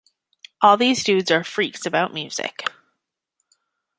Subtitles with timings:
[0.63, 2.65] All these dudes are freaks about music.